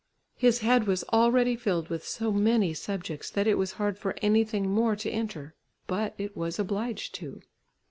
[0.35, 4.67] His head was already filled with so many subjects, that it was hard for anything
[4.67, 5.53] more to enter,
[5.85, 7.43] but it was obliged to.